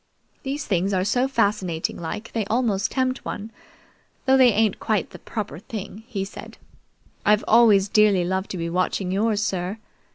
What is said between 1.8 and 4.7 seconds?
like they almost tempt one, though they